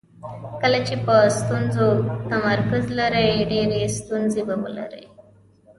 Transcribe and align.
کله 0.61 0.79
چې 0.87 0.95
په 1.05 1.15
ستونزو 1.39 1.87
تمرکز 2.31 2.83
لرئ 2.97 3.29
ډېرې 3.51 3.81
ستونزې 3.97 4.41
به 4.47 4.55
ولرئ. 4.63 5.05